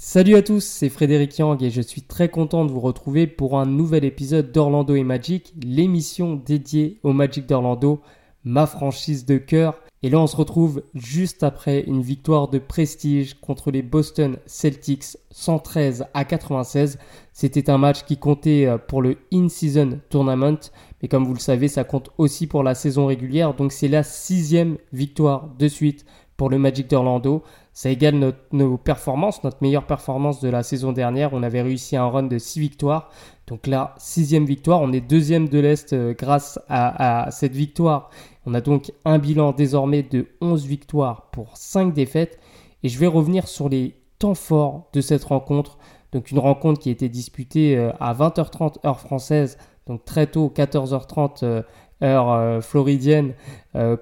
[0.00, 3.58] Salut à tous, c'est Frédéric Yang et je suis très content de vous retrouver pour
[3.58, 8.00] un nouvel épisode d'Orlando et Magic, l'émission dédiée au Magic d'Orlando,
[8.44, 9.80] ma franchise de cœur.
[10.04, 15.16] Et là on se retrouve juste après une victoire de prestige contre les Boston Celtics
[15.32, 17.00] 113 à 96.
[17.32, 20.70] C'était un match qui comptait euh, pour le In-Season Tournament,
[21.02, 24.04] mais comme vous le savez ça compte aussi pour la saison régulière, donc c'est la
[24.04, 26.06] sixième victoire de suite
[26.38, 27.42] pour le Magic d'Orlando.
[27.78, 31.32] Ça égale nos performances, notre meilleure performance de la saison dernière.
[31.32, 33.08] On avait réussi un run de 6 victoires.
[33.46, 34.80] Donc là, sixième victoire.
[34.80, 38.10] On est deuxième de l'Est euh, grâce à, cette victoire.
[38.46, 42.40] On a donc un bilan désormais de 11 victoires pour 5 défaites.
[42.82, 45.78] Et je vais revenir sur les temps forts de cette rencontre.
[46.10, 49.56] Donc une rencontre qui a été disputée euh, à 20h30 heure française,
[49.86, 51.62] donc très tôt, 14h30 euh,
[52.02, 53.34] heure floridienne,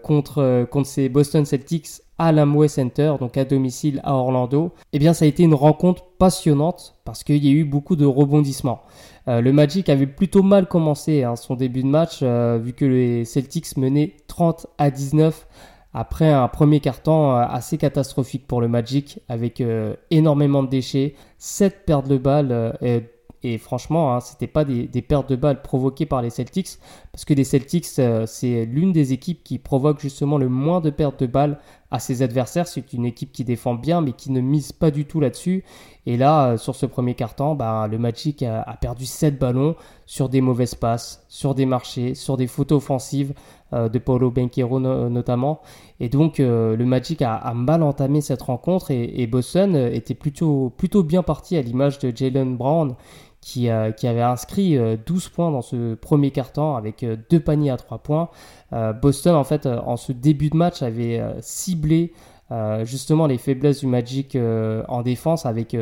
[0.02, 5.12] contre, contre ces Boston Celtics à l'Amway Center, donc à domicile à Orlando, eh bien
[5.12, 8.82] ça a été une rencontre passionnante parce qu'il y a eu beaucoup de rebondissements.
[9.28, 12.84] Euh, le Magic avait plutôt mal commencé hein, son début de match euh, vu que
[12.84, 15.46] les Celtics menaient 30 à 19
[15.93, 19.62] après un premier carton euh, assez catastrophique pour le Magic avec
[20.10, 23.02] énormément de déchets, 7 pertes de balles et
[23.59, 26.79] franchement, hein, ce n'était pas des, pertes de balles provoquées par les Celtics,
[27.13, 30.91] parce que les Celtics, euh, c'est l'une des équipes qui provoque justement le moins de
[30.91, 31.59] pertes de balles
[31.91, 32.67] à ses adversaires.
[32.67, 35.65] C'est une équipe qui défend bien, mais qui ne mise pas du tout là-dessus.
[36.07, 40.29] Et là, euh, sur ce premier carton, bah, le Magic a, perdu 7 ballons sur
[40.29, 43.33] des mauvaises passes, sur des marchés, sur des fautes offensives
[43.73, 45.61] euh, de Paulo Benquero notamment.
[46.01, 51.23] Et donc, le Magic a, mal entamé cette rencontre et, et Boston était plutôt bien
[51.23, 52.95] parti à l'image de Jalen Brown
[53.59, 57.71] euh, qui, avait inscrit 12 euh, points dans ce premier quart-temps avec euh, deux paniers
[57.71, 58.29] à 3 points.
[59.01, 62.13] Boston, en fait, en ce début de match, avait ciblé
[62.83, 64.37] justement les faiblesses du Magic
[64.89, 65.77] en défense avec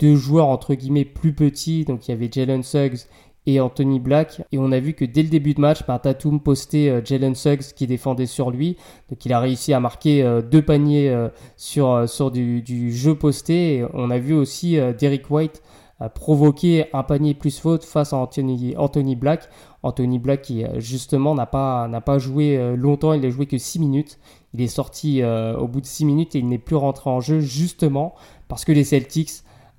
[0.00, 1.84] deux joueurs entre guillemets plus petits.
[1.84, 3.06] Donc il y avait Jalen Suggs
[3.46, 4.42] et Anthony Black.
[4.50, 7.72] Et on a vu que dès le début de match, bah, Tatum postait Jalen Suggs
[7.76, 8.76] qui défendait sur lui.
[9.08, 11.16] Donc il a réussi à marquer deux paniers
[11.56, 13.86] sur, sur du, du, jeu posté.
[13.94, 15.62] on a vu aussi Derek White
[16.00, 19.48] a provoqué un panier plus faute face à Anthony, Black.
[19.82, 23.46] Anthony Black qui euh, justement n'a pas, n'a pas joué euh, longtemps, il n'a joué
[23.46, 24.18] que 6 minutes.
[24.54, 27.20] Il est sorti euh, au bout de 6 minutes et il n'est plus rentré en
[27.20, 28.14] jeu justement
[28.46, 29.30] parce que les Celtics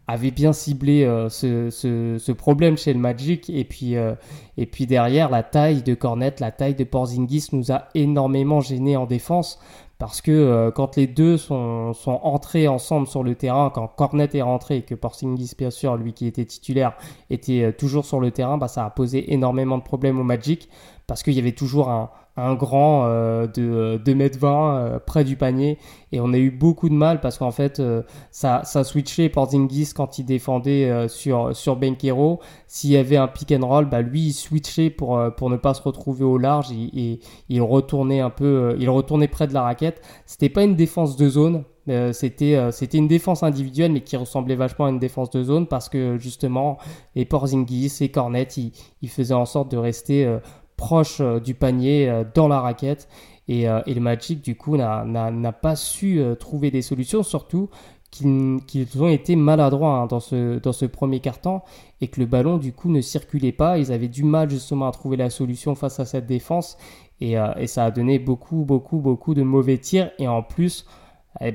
[0.08, 5.44] avaient bien ciblé ce, ce, problème chez le Magic et puis, et puis derrière la
[5.44, 9.59] taille de Cornet, la taille de Porzingis nous a énormément gêné en défense
[9.99, 14.29] parce que euh, quand les deux sont, sont, entrés ensemble sur le terrain, quand Cornet
[14.33, 16.93] est rentré et que Porzingis, bien sûr, lui qui était titulaire,
[17.29, 20.69] était euh, toujours sur le terrain, bah, ça a posé énormément de problèmes au Magic
[21.09, 25.78] parce qu'il y avait toujours un, un grand euh, de 2m20 euh, près du panier.
[26.12, 29.92] Et on a eu beaucoup de mal parce qu'en fait euh, ça, ça switchait Porzingis
[29.96, 34.28] quand il défendait sur, sur Benkero s'il y avait un pick and roll bah lui
[34.28, 36.72] il switchait pour, pour ne pas se retrouver au large.
[36.72, 40.02] Et, il retournait un peu il retournait près de la raquette.
[40.26, 41.64] C'était pas une défense de zone
[42.12, 45.90] c'était c'était une défense individuelle mais qui ressemblait vachement à une défense de zone parce
[45.90, 46.78] que justement
[47.16, 50.40] les Porzingis et Cornet ils, ils faisaient en sorte de rester
[50.79, 53.09] proche euh, du panier, euh, dans la raquette.
[53.50, 57.69] Et, euh, et le Magic, du coup, n'a pas su trouver des solutions, surtout
[58.12, 58.59] qu'ils
[59.00, 61.62] ont été maladroits hein, dans, ce, dans ce premier carton
[62.01, 63.78] et que le ballon du coup ne circulait pas.
[63.78, 66.78] Ils avaient du mal justement à trouver la solution face à cette défense
[67.22, 70.88] et, et ça a donné beaucoup beaucoup beaucoup de mauvais tirs et en plus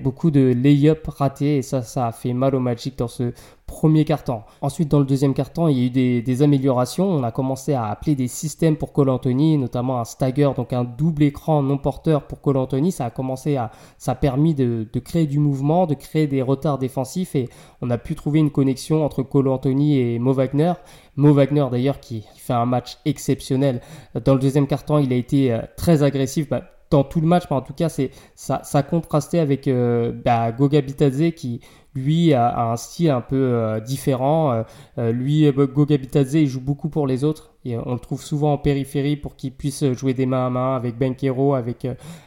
[0.02, 3.32] beaucoup de lay-up ratés et ça, ça a fait mal au Magic dans ce
[3.66, 4.42] premier carton.
[4.60, 7.08] Ensuite, dans le deuxième carton, il y a eu des, améliorations.
[7.08, 10.84] On a commencé à appeler des systèmes pour Cole Anthony, notamment un stagger, donc un
[10.84, 12.92] double écran non porteur pour Cole Anthony.
[12.92, 16.78] Ça a commencé à, ça a permis de, créer du mouvement, de créer des retards
[16.78, 17.48] défensifs et
[17.80, 20.74] on a pu trouver une connexion entre Cole Anthony et Mo Wagner.
[21.16, 23.80] Mo Wagner d'ailleurs qui fait un match exceptionnel.
[24.24, 26.48] Dans le deuxième carton, il a été euh, très agressif.
[26.48, 26.62] Bah,
[26.94, 30.80] dans tout le match, mais en tout cas, ça, ça contrastait avec euh, bah, Goga
[30.80, 31.60] Bitadze qui
[31.96, 34.64] lui a, un style un peu euh, différent.
[34.98, 37.50] Euh, lui, Goga Bitadze, il joue beaucoup pour les autres.
[37.64, 40.76] Et on le trouve souvent en périphérie pour qu'il puisse jouer des mains à main
[40.76, 41.86] avec Benkero, avec,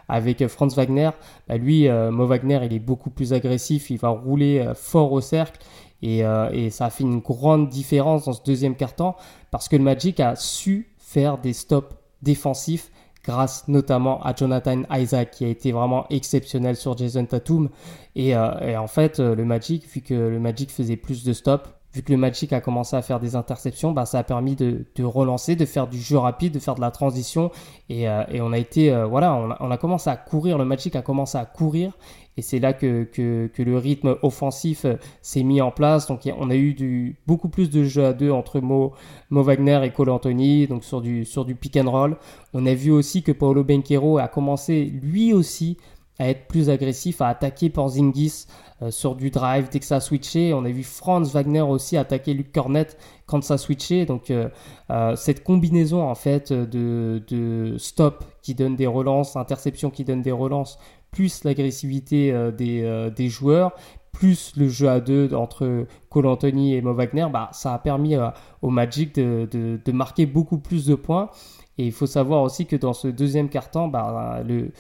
[0.09, 1.11] avec Franz Wagner.
[1.47, 5.61] Bah, lui, Mo Wagner, il est beaucoup plus agressif, il va rouler fort au cercle.
[6.01, 9.15] Et, et, ça a fait une grande différence dans ce deuxième quart-temps
[9.49, 12.91] parce que le Magic a su faire des stops défensifs
[13.27, 17.69] grâce notamment à Jonathan Isaac qui a été vraiment exceptionnel sur Jason Tatum.
[18.15, 21.69] Et, euh, en fait, euh, le Magic, vu que le Magic faisait plus de stops,
[21.94, 24.85] vu que le Magic a commencé à faire des interceptions, bah, ça a permis de,
[25.03, 27.51] relancer, de faire du jeu rapide, de faire de la transition.
[27.89, 31.38] Et, euh, on a été, voilà, on a, commenccommencé à courir, le Magic a commencé
[31.38, 31.91] à courir.
[32.37, 36.07] Et c'est là que, que, le rythme offensif euh, s'est mis en place.
[36.07, 38.93] Donc on a eu beaucoup plus de jeux à deux entre Mo,
[39.29, 42.17] Mo Wagner et Cole Anthony, donc sur du, sur du pick and roll.
[42.53, 45.77] On a vu aussi que Paolo Benquero a commencé lui aussi
[46.19, 48.45] à être plus agressif, à attaquer Porzingis
[48.81, 50.53] euh, sur du drive dès que ça a switché.
[50.53, 54.05] On a vu Franz Wagner aussi attaquer Luc Cornette quand ça a switché.
[54.05, 54.49] Donc euh,
[54.89, 60.21] euh, cette combinaison en fait de, de, stop qui donne des relances, interception qui donne
[60.21, 60.79] des relances,
[61.12, 63.74] plus l'agressivité des, des, joueurs,
[64.12, 68.15] plus le jeu à deux entre Cole Anthony et Mo Wagner, bah, ça a permis
[68.62, 71.30] au Magic de, de, marquer beaucoup plus de points.
[71.77, 74.71] Et il faut savoir aussi que dans ce deuxième quart-temps, bah, le,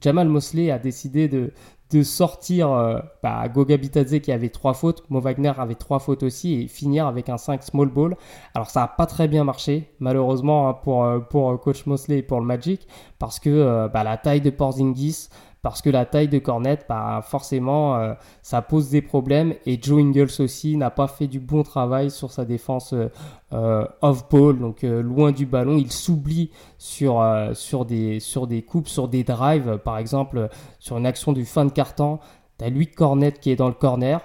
[0.00, 1.52] Jamal Mosley a décidé de,
[1.90, 6.22] de sortir euh, bah, Goga Bitadze qui avait trois fautes, Mo Wagner avait trois fautes
[6.22, 8.16] aussi et finir avec un 5 small ball.
[8.54, 12.18] Alors ça n'a pas très bien marché malheureusement hein, pour, euh, pour euh, coach Mosley
[12.18, 12.88] et pour le Magic
[13.18, 15.28] parce que bah, la taille de Porzingis,
[15.66, 19.52] parce que la taille de Cornet, bah, forcément, euh, ça pose des problèmes.
[19.66, 23.08] Et Joe Ingles aussi n'a pas fait du bon travail sur sa défense euh,
[23.52, 25.76] euh, off-ball, donc loin du ballon.
[25.76, 27.20] Il s'oublie sur,
[27.54, 29.78] sur, des, sur des coupes, sur des drives.
[29.78, 32.20] Par exemple, sur une action du fin de carton,
[32.60, 34.20] tu as Luke Cornet qui est dans le corner.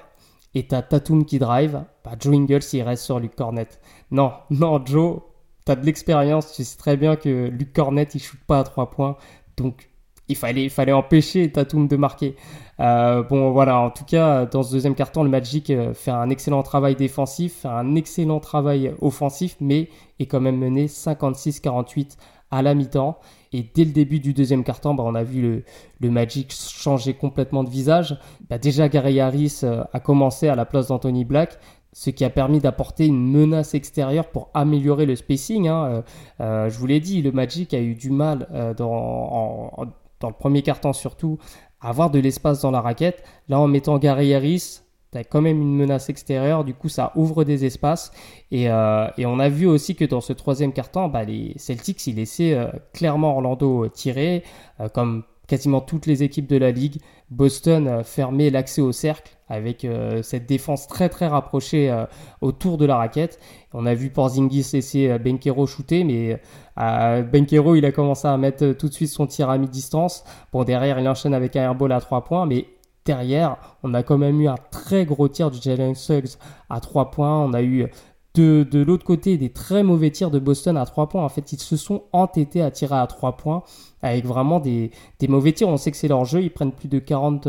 [0.54, 1.84] Et tu as Tatum qui drive.
[2.06, 3.68] Bah, Joe Ingles, il reste sur Luke Cornet.
[4.12, 5.22] Non, non, Joe,
[5.66, 6.54] tu as de l'expérience.
[6.54, 9.18] Tu sais très bien que Luke Cornet, il shoot pas à trois points.
[9.58, 9.91] Donc,
[10.32, 12.36] il fallait, il fallait empêcher Tatum de marquer.
[12.82, 16.30] Euh, bon, voilà, en tout cas, dans ce deuxième carton, le Magic euh, fait un
[16.30, 19.90] excellent travail défensif, un excellent travail offensif, mais
[20.20, 22.18] est quand même mené 56-48
[22.50, 23.20] à la mi-temps.
[23.54, 25.64] Et dès le début du deuxième carton, bah, on a vu le,
[26.00, 28.18] le, Magic changer complètement de visage.
[28.50, 31.60] Bah, déjà, Gary Harris euh, a commencé à la place d'Anthony Black,
[31.94, 35.68] ce qui a permis d'apporter une menace extérieure pour améliorer le spacing.
[35.68, 36.04] Hein.
[36.40, 39.86] je vous l'ai dit, le Magic a eu du mal dans, en,
[40.22, 41.38] dans le premier carton surtout,
[41.82, 43.24] avoir de l'espace dans la raquette.
[43.50, 44.82] Là, en mettant Gary Harris,
[45.30, 48.12] quand même une menace extérieure, du coup ça ouvre des espaces.
[48.52, 52.16] Et, euh, on a vu aussi que dans ce troisième carton, bah, les Celtics, ils
[52.16, 54.44] laissaient euh, clairement Orlando tirer,
[54.80, 57.02] euh, comme quasiment toutes les équipes de la ligue.
[57.30, 59.86] Boston fermait l'accès au cercle avec
[60.22, 61.94] cette défense très très rapprochée
[62.42, 63.40] autour de la raquette.
[63.74, 66.40] On a vu Porzingis laisser Benkero shooter, mais
[66.80, 70.24] euh, Benkero, il a commencé à mettre tout de suite son tir à mi-distance.
[70.52, 72.68] Bon, derrière, il enchaîne avec un airball à 3 points, mais
[73.06, 76.38] derrière, on a quand même eu un très gros tir de Jalen Suggs
[76.70, 77.40] à 3 points.
[77.40, 77.88] On a eu
[78.34, 81.24] de, de l'autre côté des très mauvais tirs de Boston à 3 points.
[81.24, 83.64] En fait, ils se sont entêtés à tirer à 3 points
[84.02, 85.68] avec vraiment des, des mauvais tirs.
[85.70, 87.48] On sait que c'est leur jeu, ils prennent plus de 40,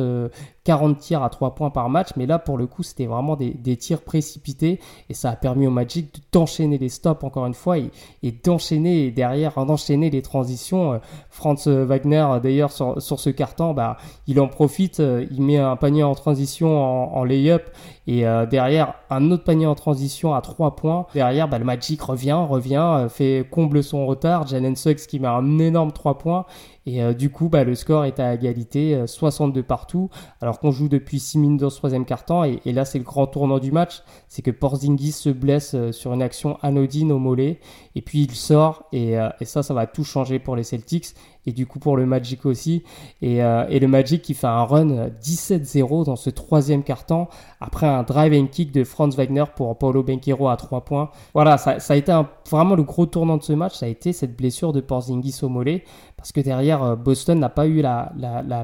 [0.64, 3.50] 40 tirs à 3 points par match, mais là pour le coup c'était vraiment des,
[3.50, 4.78] des, tirs précipités
[5.08, 7.90] et ça a permis au Magic d'enchaîner les stops encore une fois et,
[8.22, 10.94] et d'enchaîner derrière, d'enchaîner les transitions.
[10.94, 10.98] Euh,
[11.30, 13.96] Franz Wagner d'ailleurs sur, sur, ce carton, bah,
[14.28, 17.70] il en profite, euh, il met un panier en transition en, en lay-up
[18.06, 21.06] et euh, derrière un autre panier en transition à 3 points.
[21.14, 24.46] Derrière bah, le Magic revient, revient, fait comble son retard.
[24.46, 26.41] Jalen Suggs qui met un énorme 3 points
[26.86, 30.10] et euh, du coup, bah, le score est à égalité, 62 euh, partout,
[30.40, 32.44] alors qu'on joue depuis 6 minutes dans ce troisième quart-temps.
[32.44, 36.12] Et, là, c'est le grand tournant du match, c'est que Porzingis se blesse euh, sur
[36.12, 37.60] une action anodine au mollet,
[37.94, 41.66] et puis il sort, et, ça, ça va tout changer pour les Celtics et du
[41.66, 42.84] coup pour le Magic aussi.
[43.20, 47.28] Et, le Magic qui fait un run 17-0 dans ce troisième quart-temps
[47.60, 51.10] après un drive and kick de Franz Wagner pour Paulo Benquero à 3 points.
[51.34, 52.18] Voilà, ça a été
[52.50, 55.48] vraiment le gros tournant de ce match, ça a été cette blessure de Porzingis au
[55.48, 55.84] mollet
[56.22, 58.12] parce que derrière euh, Boston n'a pas eu la,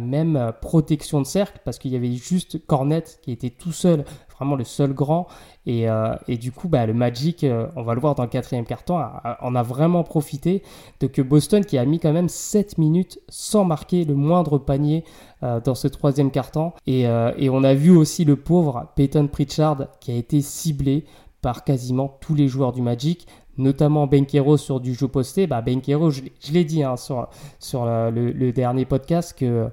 [0.00, 4.05] même euh, protection de cercle parce qu'il y avait juste Cornet qui était tout seul
[4.37, 5.27] vraiment le seul grand.
[5.67, 9.03] Et, euh, du coup, bah, le Magic, on va le voir dans le quatrième carton,
[9.43, 10.62] on a vraiment profité
[11.00, 15.03] de que Boston, qui a mis quand même 7 minutes sans marquer le moindre panier
[15.43, 16.73] dans ce troisième carton.
[16.87, 21.05] Et, et on a vu aussi le pauvre Peyton Pritchard qui a été ciblé
[21.43, 23.27] par quasiment tous les joueurs du Magic
[23.59, 25.47] notamment Benkero sur du jeu posté.
[25.47, 26.23] Bah, Benkero, je,
[26.53, 29.69] l'ai dit hein, sur, sur le, dernier podcast, que,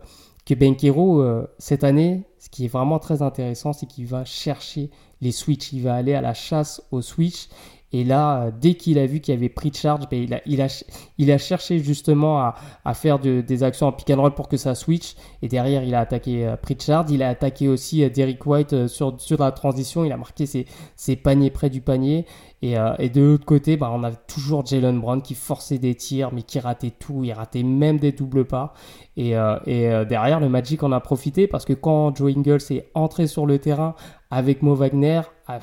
[0.46, 1.24] que Benkero,
[1.58, 4.90] cette année, ce qui est vraiment très intéressant, c'est qu'il va chercher
[5.22, 5.74] les switches.
[5.74, 7.48] Il va aller à la chasse aux switches.
[7.96, 10.62] Et là, euh, dès qu'il a vu qu'il y avait pris charge, ben, il,
[11.32, 12.52] a, cherché justement
[12.84, 15.16] à, faire de, des actions en pick and roll pour que ça switch.
[15.42, 17.06] Et derrière, il a attaqué euh.
[17.10, 20.04] Il a attaqué aussi euh, Derrick White sur, sur la transition.
[20.04, 22.26] Il a marqué ses, paniers près du panier.
[22.62, 26.34] Et, et de l'autre côté, ben, on avait toujours Jalen Brown qui forçait des tirs,
[26.34, 27.24] mais qui ratait tout.
[27.24, 28.74] Il ratait même des doubles pas.
[29.16, 29.32] Et,
[29.68, 33.46] et derrière, le Magic en a profité parce que quand Joe Ingles est entré sur
[33.46, 33.94] le terrain
[34.32, 35.60] avec Mo Wagner, ah,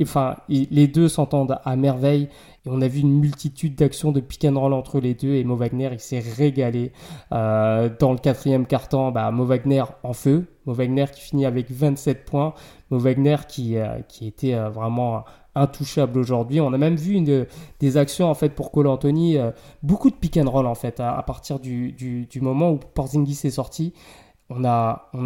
[0.00, 2.28] enfin, les deux s'entendent à merveille.
[2.66, 5.34] Et on a vu une multitude d'actions de pick and roll entre les deux.
[5.34, 6.92] Et Mo Wagner, il s'est régalé.
[7.32, 10.46] Euh, dans le quatrième quart-temps, bah, Mo Wagner en feu.
[10.64, 12.54] Mo Wagner qui finit avec 27 points.
[12.90, 16.60] Mo Wagner qui, euh, qui était euh, vraiment intouchable aujourd'hui.
[16.60, 17.20] On a même vu
[17.78, 19.38] des actions en fait pour Cole Anthony,
[19.84, 23.38] beaucoup de pick and roll en fait à, partir du, du, du, moment où Porzingis
[23.44, 23.92] est sorti
[24.56, 24.64] on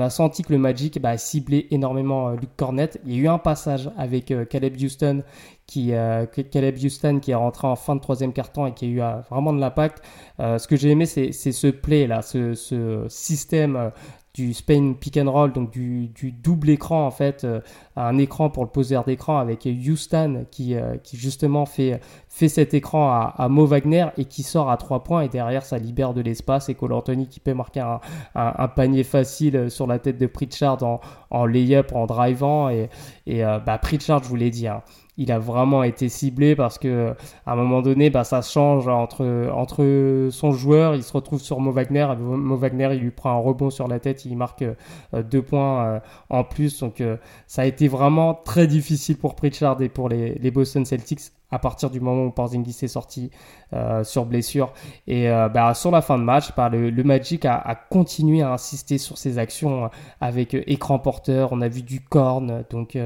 [0.01, 3.01] a, senti que le Magic bah, ciblait énormément euh, Luke Cornett.
[3.05, 5.23] Il y a eu un passage avec euh, Caleb Houston
[5.67, 8.89] qui, euh, Caleb Houston qui est rentré en fin de troisième quart-temps et qui a
[8.89, 10.03] eu vraiment de l'impact.
[10.39, 13.91] ce que j'ai aimé, c'est ce play là, ce, ce système
[14.39, 17.61] du Spain pick and roll, donc du, double écran en fait, euh,
[17.97, 23.49] un écran pour le poseur d'écran avec Houston qui, euh, justement fait, cet écran à,
[23.49, 26.75] Mo Wagner et qui sort à 3 points et derrière ça libère de l'espace et
[26.75, 31.45] Cole Anthony qui peut marquer un, panier facile sur la tête de Pritchard en, en
[31.45, 32.91] lay-up, en drivant et,
[33.27, 34.83] et euh, bah, Pritchard je vous l'ai dit, hein,
[35.19, 39.51] il a vraiment été ciblé parce que à un moment donné, bah, ça change entre,
[39.53, 43.39] entre son joueur, il se retrouve sur Mo Wagner, Mo Wagner il lui prend un
[43.39, 47.63] rebond sur la tête, il marque euh, deux points euh, en plus, donc euh, ça
[47.63, 51.91] a été vraiment très difficile pour Pritchard et pour les, les Boston Celtics à partir
[51.91, 53.31] du moment où Porzingis est sorti
[53.73, 54.73] euh, sur blessure.
[55.07, 58.99] Et euh, bah, sur la fin de match, bah, le, Magic a, continué à insister
[58.99, 59.89] sur ses actions euh,
[60.21, 61.51] avec écran porteur.
[61.53, 62.99] On a vu du corn, donc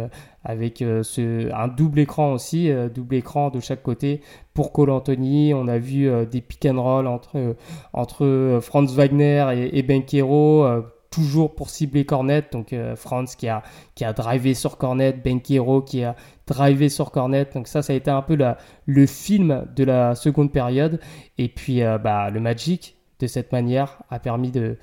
[0.45, 4.23] avec ce, un double écran aussi, double écran de chaque côté
[4.55, 5.55] pour Cole Anthony.
[5.55, 7.57] On a vu des pick and roll entre,
[7.93, 12.45] entre Franz Wagner et, et Benquero toujours pour cibler Cornet.
[12.51, 16.17] Donc euh, Franz qui a, drivé sur Cornet, Benquero qui a
[16.47, 17.47] drivé sur Cornet.
[17.55, 18.37] Donc ça, ça a été un peu
[18.87, 20.99] le film de la seconde période.
[21.39, 24.79] Et puis euh, bah, le Magic, de cette manière, a permis de,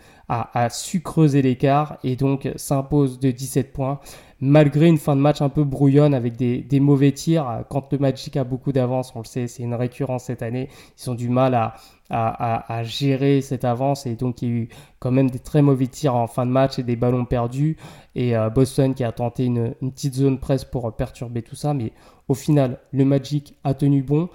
[1.03, 3.99] creuser l'écart et donc s'impose de 17 points
[4.41, 7.63] malgré une fin de match un peu brouillonne avec des, des mauvais tirs.
[7.69, 10.69] Quand le Magic a beaucoup d'avance, on le sait, c'est une récurrence cette année.
[10.97, 11.75] Ils ont du mal à,
[12.09, 14.69] à, à, gérer cette avance et donc il y a eu
[14.99, 17.77] quand même des très mauvais tirs en fin de match et des ballons perdus
[18.15, 21.73] et euh, Boston qui a tenté une, une, petite zone presse pour perturber tout ça
[21.73, 21.91] mais
[22.27, 24.29] au final le Magic a tenu bon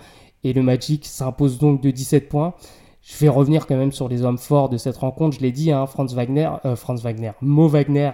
[0.44, 2.54] et le Magic s'impose donc de 17 points
[3.02, 5.72] je vais revenir quand même sur les hommes forts de cette rencontre je l'ai dit
[5.72, 8.12] hein, Franz Wagner euh, Franz Wagner Mo Wagner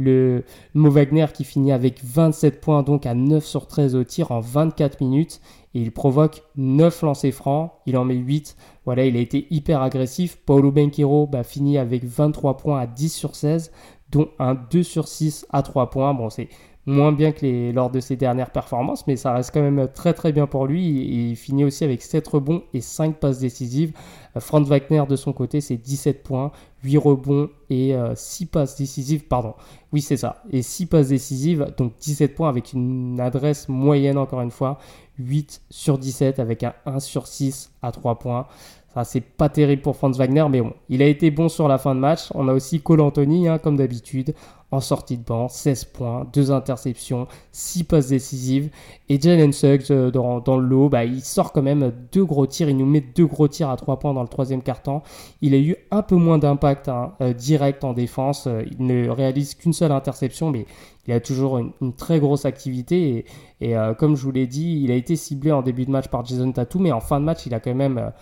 [0.00, 4.32] le Mo Wagner qui finit avec 27 points donc à 9 sur 13 au tir
[4.32, 5.40] en 24 minutes
[5.74, 8.56] et il provoque 9 lancers francs, il en met 8.
[8.84, 10.36] Voilà, il a été hyper agressif.
[10.44, 13.70] Paulo Benquero bah, finit avec 23 points à 10 sur 16,
[14.10, 16.12] dont un 2 sur 6 à 3 points.
[16.14, 16.48] Bon, c'est
[16.86, 20.32] moins bien que lors de ses dernières performances, mais ça reste quand même très très
[20.32, 20.82] bien pour lui.
[21.30, 23.92] il finit aussi avec 7 rebonds et 5 passes décisives.
[24.36, 26.52] Euh, Franz Wagner de son côté, c'est 17 points,
[26.84, 29.26] 8 rebonds et 6 euh, passes décisives.
[29.26, 29.54] Pardon,
[29.92, 30.42] oui c'est ça.
[30.50, 34.78] Et 6 passes décisives, donc 17 points avec une adresse moyenne encore une fois.
[35.18, 38.46] 8 sur 17 avec un 1 sur 6 à 3 points.
[38.94, 41.78] Ça, c'est pas terrible pour Franz Wagner, mais bon, il a été bon sur la
[41.78, 42.28] fin de match.
[42.34, 44.34] On a aussi Cole Anthony, hein, comme d'habitude,
[44.72, 48.70] en sortie de banc, 16 points, 2 interceptions, 6 passes décisives.
[49.08, 52.68] Et Jalen Suggs, euh, dans, le lot, bah, il sort quand même deux gros tirs.
[52.68, 55.02] Il nous met deux gros tirs à 3 points dans le troisième quart-temps.
[55.42, 58.46] Il a eu un peu moins d'impact hein, euh, direct en défense.
[58.46, 60.66] Euh, il ne réalise qu'une seule interception, mais
[61.06, 63.24] il a toujours une, très grosse activité.
[63.60, 66.24] Et, comme je vous l'ai dit, il a été ciblé en début de match par
[66.24, 68.12] Jason Tatum, mais en fin de match, il a quand même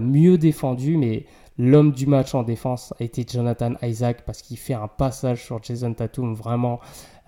[0.00, 0.96] mieux défendu.
[0.96, 5.44] Mais L'homme du match en défense a été Jonathan Isaac parce qu'il fait un passage
[5.44, 6.34] sur Jason Tatum.
[6.34, 6.80] Vraiment,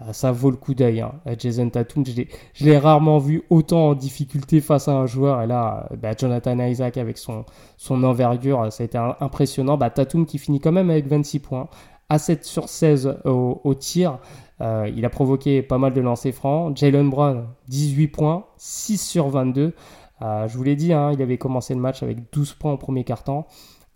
[0.03, 1.01] euh, ça vaut le coup d'œil.
[1.01, 1.13] Hein.
[1.29, 5.43] Euh, Jason Tatum, je l'ai rarement vu autant en difficulté face à un joueur.
[5.43, 7.45] Et là, euh, bah, Jonathan Isaac avec son,
[7.89, 9.77] envergure, ça a été impressionnant.
[9.77, 11.69] Bah, Tatum qui finit quand même avec 26 points,
[12.09, 14.19] à 7 sur 16 au, tir.
[14.61, 16.77] il a provoqué pas mal de lancers francs.
[16.77, 19.73] Jalen Brown, 18 points, 6 sur 22.
[20.21, 23.05] je vous l'ai dit, hein, il avait commencé le match avec 12 points au premier
[23.05, 23.47] quart-temps.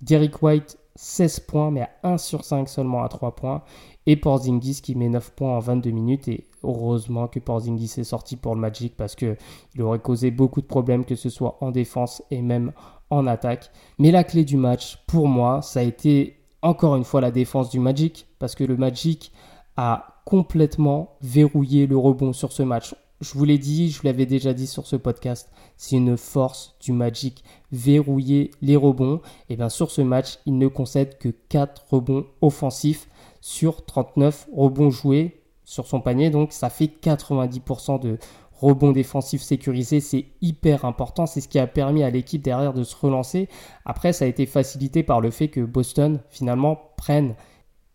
[0.02, 3.62] Derek White, 16 points, mais à 1 sur 5 seulement à 3 points.
[4.07, 6.28] Et Porzingis qui met 9 points en 22 minutes.
[6.28, 9.37] Et heureusement que Porzingis est sorti pour le Magic parce qu'il
[9.80, 12.73] aurait causé beaucoup de problèmes, que ce soit en défense et même
[13.11, 13.71] en attaque.
[13.99, 17.71] Mais la clé du match, pour moi, ça a été encore une fois la défense
[17.71, 18.26] du Magic.
[18.38, 19.33] Parce que le Magic
[19.76, 24.27] a complètement verrouillé le rebond sur ce match je vous l'ai dit, je vous l'avais
[24.27, 27.45] déjà dit sur ce podcast, c'est une force du Magic.
[27.71, 29.21] Verrouiller les rebonds.
[29.49, 33.09] Et bien sur ce match, il ne concède que 4 rebonds offensifs
[33.41, 36.31] sur 39 rebonds joués sur son panier.
[36.31, 38.19] Donc ça fait 90% de
[38.53, 40.00] rebonds défensifs sécurisés.
[40.00, 41.27] C'est hyper important.
[41.27, 43.49] C'est ce qui a permis à l'équipe derrière de se relancer.
[43.85, 47.35] Après, ça a été facilité par le fait que Boston finalement prenne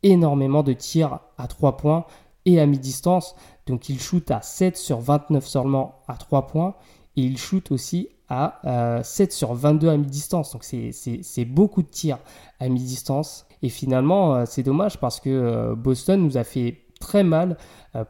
[0.04, 2.06] énormément de tirs à 3 points
[2.46, 3.36] et à mi-distance.
[3.66, 6.76] Donc il shoot à 7 sur 29 seulement à 3 points.
[7.18, 10.54] Et il shoot aussi à 7 sur 22 à mi-distance.
[10.54, 12.20] Donc c'est beaucoup de tirs
[12.60, 13.46] à mi-distance.
[13.62, 17.58] Et finalement, c'est dommage parce que Boston nous a fait très mal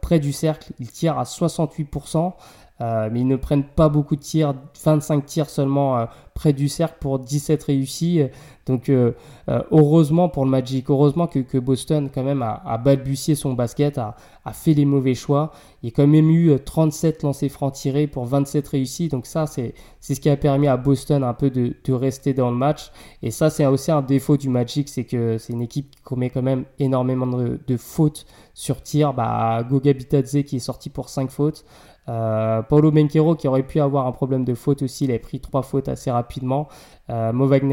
[0.02, 0.74] près du cercle.
[0.80, 2.34] Il tire à 68%.
[2.82, 4.54] Euh, mais ils ne prennent pas beaucoup de tirs,
[4.84, 8.22] 25 tirs seulement euh, près du cercle pour 17 réussis.
[8.66, 9.14] Donc euh,
[9.48, 14.16] heureusement pour le Magic, heureusement que, Boston quand même a, balbutié son basket, a,
[14.52, 15.52] fait les mauvais choix.
[15.84, 19.08] Il y a quand même eu 37 lancers francs tirés pour 27 réussis.
[19.08, 22.58] Donc ça, c'est ce qui a permis à Boston un peu de, rester dans le
[22.58, 22.92] match.
[23.22, 26.30] Et ça, c'est aussi un défaut du Magic, c'est que c'est une équipe qui commet
[26.30, 29.14] quand même énormément de, fautes sur tir.
[29.14, 31.64] Bah, Goga Bitadze qui est sorti pour 5 fautes.
[32.08, 35.40] Euh, Paulo Benquero qui aurait pu avoir un problème de faute aussi, il a pris
[35.40, 36.68] trois fautes assez rapidement.
[37.10, 37.32] Euh,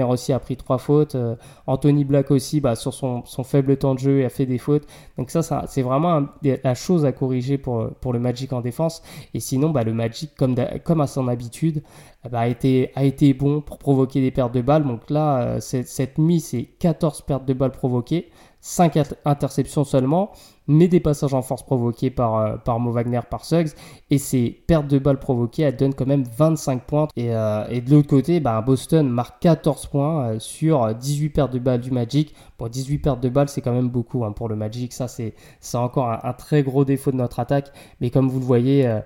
[0.09, 1.15] aussi a pris trois fautes.
[1.15, 1.37] Euh,
[1.67, 4.87] Anthony Black aussi, bah, sur son, faible temps de jeu, a fait des fautes.
[5.17, 9.03] Donc ça, c'est vraiment la chose à corriger pour, pour le Magic en défense.
[9.35, 11.83] Et sinon, bah, le Magic, comme, comme à son habitude,
[12.31, 14.87] bah, a, été, a été bon pour provoquer des pertes de balles.
[14.87, 18.31] Donc là, cette, cette mise, c'est 14 pertes de balles provoquées.
[18.63, 20.31] 5 interceptions seulement,
[20.69, 22.97] mais des passages en force provoqués par, euh, par Mo
[23.29, 23.71] par Suggs,
[24.09, 27.09] et ces pertes de balles provoquées, elles donnent quand même 25 points.
[27.17, 31.53] Et, euh, et de l'autre côté, bah, Boston marque 14 points euh, sur 18 pertes
[31.53, 32.35] de balles du Magic.
[32.59, 35.35] Bon, 18 pertes de balles, c'est quand même beaucoup hein, pour le Magic, ça c'est
[35.75, 39.01] encore un, très gros défaut de notre attaque, mais comme vous le voyez...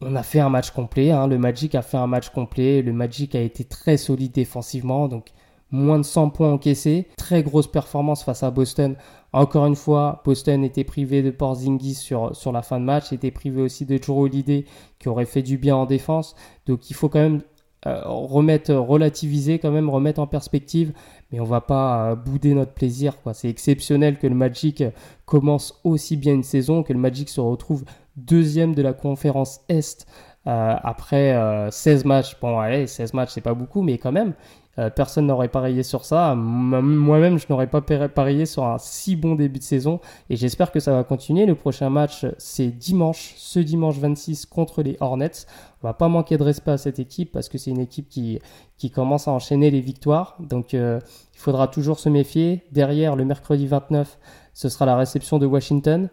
[0.00, 1.26] on a fait un match complet, hein.
[1.28, 5.32] le Magic a fait un match complet, le Magic a été très solide défensivement, donc
[5.70, 7.06] moins de 100 points encaissés.
[7.16, 8.96] Très grosse performance face à Boston.
[9.32, 13.30] Encore une fois, Boston était privé de Porzingis sur, sur la fin de match, était
[13.30, 14.64] privé aussi de Joe Holiday
[14.98, 16.34] qui aurait fait du bien en défense.
[16.66, 17.42] Donc il faut quand même
[17.86, 20.92] euh, remettre, relativiser quand même, remettre en perspective.
[21.30, 23.14] Mais on va pas euh, bouder notre plaisir.
[23.32, 24.82] C'est exceptionnel que le Magic
[25.24, 27.84] commence aussi bien une saison, que le Magic se retrouve
[28.16, 30.04] deuxième de la conférence Est
[30.48, 32.36] euh, après 16 matchs.
[32.40, 34.34] Bon, allez, 16 matchs, c'est pas beaucoup, mais quand même,
[34.78, 36.34] euh, personne n'aurait parié sur ça.
[36.34, 40.00] Moi-même, je n'aurais pas parié sur un si bon début de saison.
[40.28, 41.46] Et j'espère que ça va continuer.
[41.46, 45.46] Le prochain match, c'est dimanche, ce dimanche 26 contre les Hornets.
[45.82, 48.38] On va pas manquer de respect à cette équipe parce que c'est une équipe qui,
[48.76, 50.36] qui commence à enchaîner les victoires.
[50.40, 51.00] Donc euh,
[51.34, 52.62] il faudra toujours se méfier.
[52.72, 54.18] Derrière, le mercredi 29,
[54.52, 56.10] ce sera la réception de Washington.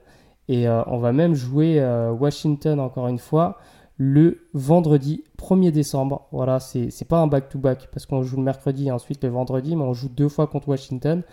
[0.48, 1.82] Et euh, on va même jouer
[2.18, 3.58] Washington encore une fois
[3.98, 6.28] le vendredi 1er décembre.
[6.32, 9.84] Voilà, c'est pas un back-to-back parce qu'on joue le mercredi et ensuite le vendredi, mais
[9.84, 11.24] on joue deux fois contre Washington.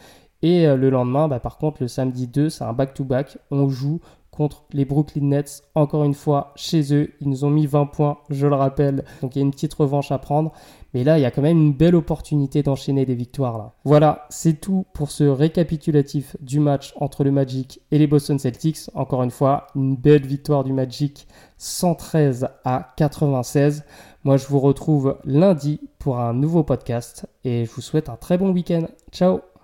[0.43, 3.39] Et euh, le lendemain, bah, par contre, le samedi 2, c'est un back-to-back.
[3.51, 4.01] On joue
[4.31, 7.11] contre les Brooklyn Nets, encore une fois, chez eux.
[7.21, 9.05] Ils nous ont mis 20 points, je le rappelle.
[9.21, 10.53] Donc il y a une petite revanche à prendre.
[10.95, 13.59] Mais là, il y a quand même une belle opportunité d'enchaîner des victoires.
[13.59, 13.75] Là.
[13.85, 18.91] Voilà, c'est tout pour ce récapitulatif du match entre le Magic et les Boston Celtics.
[18.95, 23.85] Encore une fois, une belle victoire du Magic, 113 à 96.
[24.25, 28.39] Moi, je vous retrouve lundi pour un nouveau podcast et je vous souhaite un très
[28.39, 28.87] bon week-end.
[29.13, 29.50] Ciao